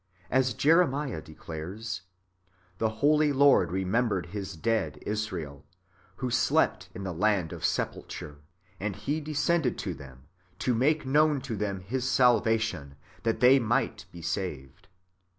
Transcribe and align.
As 0.31 0.55
Jeremiah 0.55 1.21
declares," 1.21 2.01
The 2.79 2.89
holy 3.05 3.31
Lord 3.31 3.71
remembered 3.71 4.25
His 4.33 4.55
dead 4.57 4.97
Israel, 5.05 5.63
who 6.15 6.31
slept 6.31 6.89
in 6.95 7.03
the 7.03 7.13
land 7.13 7.53
of 7.53 7.63
sepulture; 7.63 8.37
and 8.79 8.95
He 8.95 9.21
descended 9.21 9.77
to 9.77 9.93
them 9.93 10.23
to 10.57 10.73
make 10.73 11.05
known 11.05 11.39
to 11.41 11.55
them 11.55 11.81
His 11.81 12.09
salvation, 12.09 12.95
that 13.21 13.41
they 13.41 13.59
might 13.59 14.07
be 14.11 14.23
saved." 14.23 14.87